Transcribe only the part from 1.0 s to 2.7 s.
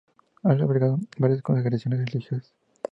varias congregaciones religiosas.